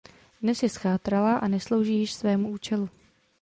[0.41, 2.89] Dnes je zchátralá a neslouží již svému účelu.